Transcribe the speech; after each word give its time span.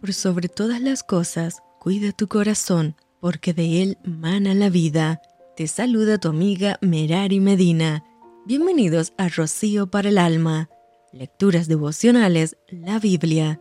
Por 0.00 0.14
sobre 0.14 0.48
todas 0.48 0.80
las 0.80 1.02
cosas, 1.02 1.58
cuida 1.78 2.12
tu 2.12 2.26
corazón, 2.26 2.96
porque 3.20 3.52
de 3.52 3.82
él 3.82 3.98
mana 4.02 4.54
la 4.54 4.70
vida. 4.70 5.20
Te 5.56 5.66
saluda 5.66 6.16
tu 6.16 6.28
amiga 6.28 6.78
Merari 6.80 7.38
Medina. 7.38 8.02
Bienvenidos 8.46 9.12
a 9.18 9.28
Rocío 9.28 9.90
para 9.90 10.08
el 10.08 10.16
Alma. 10.16 10.70
Lecturas 11.12 11.68
devocionales, 11.68 12.56
la 12.70 12.98
Biblia. 12.98 13.60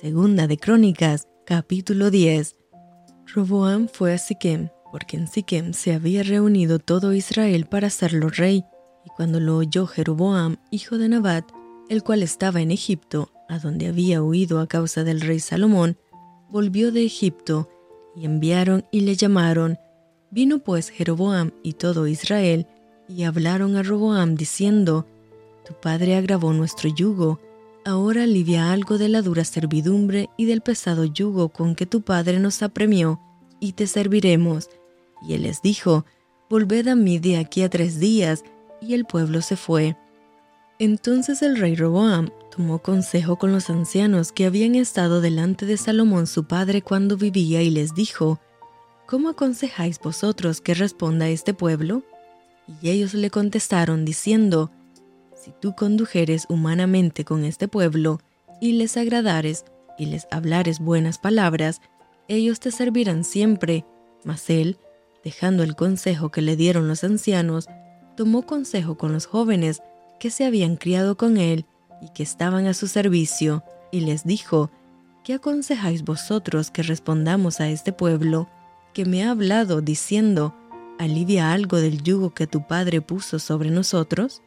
Segunda 0.00 0.46
de 0.46 0.56
Crónicas, 0.56 1.26
capítulo 1.44 2.12
10. 2.12 2.54
Roboam 3.34 3.88
fue 3.88 4.14
a 4.14 4.18
Siquem, 4.18 4.68
porque 4.92 5.16
en 5.16 5.26
Siquem 5.26 5.72
se 5.72 5.94
había 5.94 6.22
reunido 6.22 6.78
todo 6.78 7.12
Israel 7.12 7.66
para 7.66 7.88
hacerlo 7.88 8.28
rey. 8.28 8.64
Y 9.04 9.08
cuando 9.16 9.40
lo 9.40 9.56
oyó 9.56 9.88
Jeroboam, 9.88 10.58
hijo 10.70 10.96
de 10.96 11.08
Nabat, 11.08 11.50
el 11.88 12.04
cual 12.04 12.22
estaba 12.22 12.60
en 12.60 12.70
Egipto, 12.70 13.32
a 13.48 13.58
donde 13.58 13.86
había 13.86 14.22
huido 14.22 14.60
a 14.60 14.66
causa 14.66 15.04
del 15.04 15.20
rey 15.20 15.40
Salomón, 15.40 15.96
volvió 16.50 16.92
de 16.92 17.04
Egipto, 17.04 17.68
y 18.14 18.24
enviaron 18.24 18.84
y 18.90 19.00
le 19.00 19.14
llamaron. 19.14 19.78
Vino 20.30 20.58
pues 20.60 20.88
Jeroboam 20.88 21.52
y 21.62 21.74
todo 21.74 22.06
Israel, 22.06 22.66
y 23.08 23.24
hablaron 23.24 23.76
a 23.76 23.82
Roboam 23.82 24.34
diciendo, 24.34 25.06
Tu 25.66 25.74
padre 25.74 26.16
agravó 26.16 26.52
nuestro 26.52 26.88
yugo, 26.88 27.40
ahora 27.84 28.24
alivia 28.24 28.72
algo 28.72 28.98
de 28.98 29.08
la 29.08 29.22
dura 29.22 29.44
servidumbre 29.44 30.28
y 30.36 30.46
del 30.46 30.60
pesado 30.60 31.04
yugo 31.04 31.50
con 31.50 31.74
que 31.74 31.86
tu 31.86 32.02
padre 32.02 32.40
nos 32.40 32.62
apremió, 32.62 33.20
y 33.60 33.72
te 33.72 33.86
serviremos. 33.86 34.68
Y 35.26 35.34
él 35.34 35.42
les 35.42 35.62
dijo, 35.62 36.04
Volved 36.48 36.88
a 36.88 36.94
mí 36.94 37.18
de 37.18 37.38
aquí 37.38 37.62
a 37.62 37.70
tres 37.70 37.98
días, 38.00 38.44
y 38.80 38.94
el 38.94 39.04
pueblo 39.04 39.42
se 39.42 39.56
fue. 39.56 39.96
Entonces 40.78 41.42
el 41.42 41.56
rey 41.56 41.74
Roboam 41.74 42.30
tomó 42.56 42.78
consejo 42.78 43.36
con 43.36 43.52
los 43.52 43.68
ancianos 43.68 44.32
que 44.32 44.46
habían 44.46 44.76
estado 44.76 45.20
delante 45.20 45.66
de 45.66 45.76
Salomón 45.76 46.26
su 46.26 46.44
padre 46.44 46.80
cuando 46.80 47.18
vivía 47.18 47.60
y 47.60 47.68
les 47.68 47.94
dijo, 47.94 48.40
¿Cómo 49.06 49.28
aconsejáis 49.28 49.98
vosotros 49.98 50.62
que 50.62 50.72
responda 50.72 51.28
este 51.28 51.52
pueblo? 51.52 52.02
Y 52.80 52.88
ellos 52.88 53.12
le 53.12 53.30
contestaron 53.30 54.06
diciendo, 54.06 54.70
Si 55.34 55.52
tú 55.60 55.74
condujeres 55.74 56.46
humanamente 56.48 57.26
con 57.26 57.44
este 57.44 57.68
pueblo, 57.68 58.20
y 58.58 58.72
les 58.72 58.96
agradares, 58.96 59.66
y 59.98 60.06
les 60.06 60.26
hablares 60.30 60.80
buenas 60.80 61.18
palabras, 61.18 61.82
ellos 62.26 62.58
te 62.58 62.70
servirán 62.70 63.24
siempre. 63.24 63.84
Mas 64.24 64.48
él, 64.48 64.78
dejando 65.22 65.62
el 65.62 65.76
consejo 65.76 66.30
que 66.30 66.40
le 66.40 66.56
dieron 66.56 66.88
los 66.88 67.04
ancianos, 67.04 67.66
tomó 68.16 68.46
consejo 68.46 68.96
con 68.96 69.12
los 69.12 69.26
jóvenes 69.26 69.82
que 70.18 70.30
se 70.30 70.46
habían 70.46 70.76
criado 70.76 71.18
con 71.18 71.36
él 71.36 71.66
y 72.00 72.08
que 72.10 72.22
estaban 72.22 72.66
a 72.66 72.74
su 72.74 72.88
servicio, 72.88 73.62
y 73.90 74.00
les 74.00 74.24
dijo, 74.24 74.70
¿qué 75.24 75.34
aconsejáis 75.34 76.04
vosotros 76.04 76.70
que 76.70 76.82
respondamos 76.82 77.60
a 77.60 77.68
este 77.68 77.92
pueblo 77.92 78.48
que 78.94 79.04
me 79.04 79.24
ha 79.24 79.30
hablado 79.30 79.80
diciendo, 79.80 80.54
alivia 80.98 81.52
algo 81.52 81.78
del 81.78 82.02
yugo 82.02 82.34
que 82.34 82.46
tu 82.46 82.66
padre 82.66 83.00
puso 83.00 83.38
sobre 83.38 83.70
nosotros? 83.70 84.42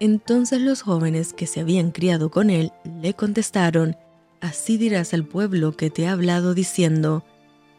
Entonces 0.00 0.60
los 0.60 0.82
jóvenes 0.82 1.32
que 1.32 1.46
se 1.46 1.60
habían 1.60 1.90
criado 1.90 2.30
con 2.30 2.50
él 2.50 2.72
le 3.00 3.14
contestaron, 3.14 3.96
Así 4.40 4.76
dirás 4.76 5.14
al 5.14 5.24
pueblo 5.24 5.76
que 5.76 5.88
te 5.88 6.08
ha 6.08 6.12
hablado 6.12 6.52
diciendo, 6.52 7.24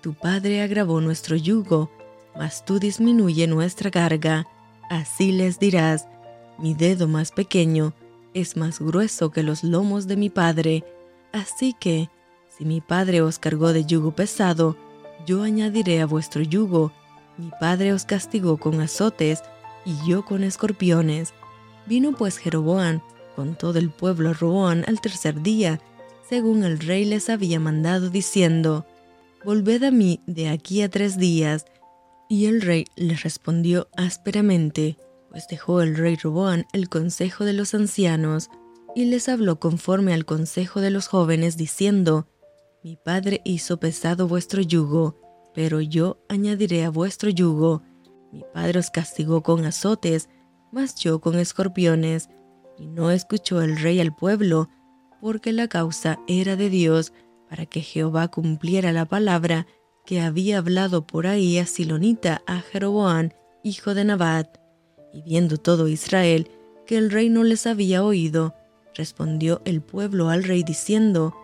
Tu 0.02 0.14
padre 0.14 0.62
agravó 0.62 1.02
nuestro 1.02 1.36
yugo, 1.36 1.92
mas 2.38 2.64
tú 2.64 2.80
disminuye 2.80 3.48
nuestra 3.48 3.92
carga. 3.92 4.48
Así 4.90 5.34
les 5.34 5.60
dirás, 5.60 6.08
Mi 6.58 6.74
dedo 6.74 7.10
más 7.10 7.32
pequeño 7.34 7.94
es 8.34 8.58
más 8.58 8.80
grueso 8.80 9.32
que 9.32 9.44
los 9.44 9.64
lomos 9.64 10.08
de 10.08 10.18
mi 10.18 10.30
padre, 10.30 10.84
así 11.32 11.74
que, 11.80 12.10
si 12.50 12.66
mi 12.66 12.82
padre 12.82 13.22
os 13.22 13.40
cargó 13.40 13.74
de 13.74 13.86
yugo 13.86 14.16
pesado, 14.16 14.78
yo 15.26 15.44
añadiré 15.44 16.02
a 16.02 16.06
vuestro 16.06 16.42
yugo. 16.42 16.92
Mi 17.38 17.52
padre 17.60 17.94
os 17.94 18.06
castigó 18.06 18.58
con 18.58 18.80
azotes, 18.82 19.42
y 19.86 19.96
yo 20.08 20.24
con 20.24 20.44
escorpiones. 20.44 21.34
Vino 21.88 22.14
pues 22.14 22.38
Jeroboam 22.38 23.02
con 23.36 23.56
todo 23.56 23.80
el 23.80 23.90
pueblo 23.90 24.30
a 24.30 24.34
Roboam 24.34 24.84
al 24.88 25.02
tercer 25.02 25.42
día, 25.42 25.80
según 26.28 26.64
el 26.64 26.80
rey 26.80 27.06
les 27.06 27.30
había 27.30 27.60
mandado, 27.60 28.10
diciendo, 28.10 28.86
Volved 29.44 29.84
a 29.84 29.92
mí 29.92 30.22
de 30.26 30.50
aquí 30.50 30.82
a 30.82 30.90
tres 30.90 31.18
días. 31.18 31.66
Y 32.30 32.46
el 32.46 32.62
rey 32.62 32.86
les 32.96 33.24
respondió 33.24 33.90
ásperamente, 33.96 34.98
pues 35.34 35.48
dejó 35.48 35.82
el 35.82 35.98
rey 35.98 36.16
Roboán 36.16 36.68
el 36.74 36.90
consejo 36.90 37.44
de 37.44 37.54
los 37.54 37.74
ancianos 37.74 38.52
y 38.96 39.06
les 39.06 39.28
habló 39.28 39.60
conforme 39.60 40.14
al 40.14 40.26
consejo 40.26 40.80
de 40.80 40.92
los 40.92 41.08
jóvenes, 41.08 41.58
diciendo, 41.58 42.28
Mi 42.84 42.98
padre 42.98 43.42
hizo 43.44 43.80
pesado 43.80 44.28
vuestro 44.28 44.62
yugo, 44.62 45.20
pero 45.56 45.82
yo 45.82 46.20
añadiré 46.30 46.86
a 46.86 46.92
vuestro 46.92 47.32
yugo. 47.32 47.82
Mi 48.32 48.44
padre 48.54 48.78
os 48.78 48.92
castigó 48.92 49.42
con 49.42 49.66
azotes, 49.66 50.30
mas 50.72 50.94
yo 50.96 51.20
con 51.20 51.40
escorpiones. 51.40 52.30
Y 52.78 52.86
no 52.86 53.10
escuchó 53.10 53.64
el 53.64 53.78
rey 53.78 54.00
al 54.02 54.16
pueblo, 54.16 54.70
porque 55.20 55.52
la 55.52 55.68
causa 55.68 56.20
era 56.28 56.56
de 56.56 56.70
Dios, 56.70 57.12
para 57.50 57.66
que 57.66 57.82
Jehová 57.82 58.28
cumpliera 58.28 58.92
la 58.92 59.06
palabra 59.06 59.66
que 60.06 60.22
había 60.22 60.60
hablado 60.60 61.08
por 61.08 61.26
ahí 61.26 61.58
a 61.58 61.66
Silonita 61.66 62.44
a 62.46 62.60
Jeroboán, 62.60 63.34
hijo 63.64 63.96
de 63.96 64.06
Nabat. 64.06 64.63
Y 65.14 65.22
viendo 65.22 65.58
todo 65.58 65.88
Israel 65.88 66.50
que 66.86 66.98
el 66.98 67.12
rey 67.12 67.30
no 67.30 67.44
les 67.44 67.68
había 67.68 68.04
oído, 68.04 68.56
respondió 68.96 69.62
el 69.66 69.82
pueblo 69.82 70.30
al 70.30 70.44
rey 70.44 70.64
diciendo, 70.64 71.36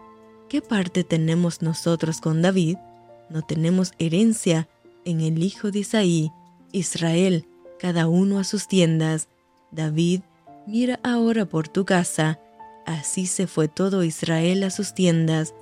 ¿qué 0.50 0.62
parte 0.62 1.03
tenemos 1.03 1.62
nosotros 1.62 2.19
con 2.19 2.41
David? 2.41 2.78
No 3.29 3.41
tenemos 3.44 3.94
herencia 4.00 4.68
en 5.06 5.22
el 5.22 5.44
hijo 5.44 5.72
de 5.72 5.79
Isaí, 5.79 6.31
Israel, 6.72 7.46
cada 7.79 8.08
uno 8.08 8.40
a 8.40 8.44
sus 8.44 8.68
tiendas. 8.68 9.29
David, 9.72 10.22
mira 10.68 11.00
ahora 11.03 11.46
por 11.46 11.68
tu 11.68 11.85
casa. 11.85 12.40
Así 12.85 13.28
se 13.28 13.47
fue 13.47 13.68
todo 13.68 14.03
Israel 14.03 14.63
a 14.63 14.72
sus 14.72 14.94
tiendas. 14.94 15.53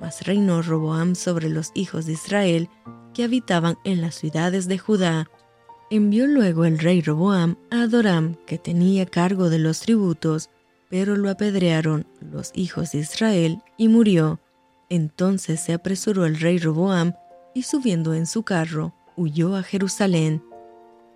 Mas 0.00 0.22
reinó 0.24 0.62
Roboam 0.62 1.16
sobre 1.16 1.48
los 1.48 1.72
hijos 1.74 2.06
de 2.06 2.12
Israel 2.12 2.68
que 3.14 3.24
habitaban 3.24 3.76
en 3.84 4.00
las 4.00 4.14
ciudades 4.14 4.68
de 4.68 4.78
Judá 4.78 5.28
Envió 5.90 6.26
luego 6.26 6.66
el 6.66 6.78
rey 6.78 7.00
Roboam 7.00 7.56
a 7.70 7.82
Adoram, 7.82 8.34
que 8.46 8.58
tenía 8.58 9.06
cargo 9.06 9.48
de 9.48 9.58
los 9.58 9.80
tributos, 9.80 10.50
pero 10.90 11.16
lo 11.16 11.30
apedrearon 11.30 12.06
los 12.20 12.50
hijos 12.54 12.92
de 12.92 12.98
Israel 12.98 13.62
y 13.78 13.88
murió. 13.88 14.38
Entonces 14.90 15.60
se 15.60 15.72
apresuró 15.72 16.26
el 16.26 16.38
rey 16.40 16.58
Roboam 16.58 17.14
y 17.54 17.62
subiendo 17.62 18.12
en 18.12 18.26
su 18.26 18.42
carro, 18.42 18.94
huyó 19.16 19.56
a 19.56 19.62
Jerusalén. 19.62 20.42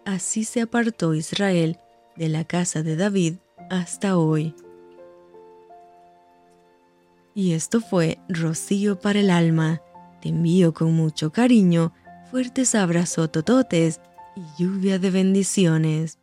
Así 0.07 0.45
se 0.45 0.63
apartó 0.63 1.13
Israel 1.13 1.79
de 2.17 2.31
la 2.31 2.45
casa 2.45 2.83
de 2.83 2.97
David 2.97 3.35
hasta 3.69 4.17
hoy. 4.17 4.55
Y 7.35 7.53
esto 7.53 7.83
fue 7.83 8.19
Rocío 8.29 8.99
para 8.99 9.21
el 9.21 9.29
alma. 9.29 9.83
Te 10.23 10.31
envío 10.31 10.73
con 10.73 10.95
mucho 10.95 11.31
cariño, 11.31 11.93
fuertes 12.31 12.75
abrazos 12.75 13.31
tototes 13.31 14.01
y 14.37 14.63
lluvia 14.63 14.99
de 14.99 15.11
bendiciones. 15.11 16.19